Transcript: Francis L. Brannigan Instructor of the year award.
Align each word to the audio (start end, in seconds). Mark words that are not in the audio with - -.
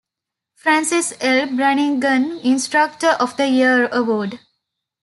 Francis 0.55 1.13
L. 1.21 1.55
Brannigan 1.55 2.39
Instructor 2.43 3.09
of 3.19 3.37
the 3.37 3.47
year 3.47 3.87
award. 3.91 4.39